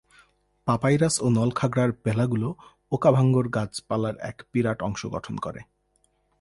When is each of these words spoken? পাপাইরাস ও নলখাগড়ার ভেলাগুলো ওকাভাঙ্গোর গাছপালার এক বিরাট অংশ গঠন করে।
পাপাইরাস 0.67 1.15
ও 1.21 1.27
নলখাগড়ার 1.29 1.91
ভেলাগুলো 2.05 2.49
ওকাভাঙ্গোর 2.91 3.47
গাছপালার 3.49 4.15
এক 4.21 4.37
বিরাট 4.53 4.79
অংশ 4.81 5.01
গঠন 5.05 5.35
করে। 5.37 5.61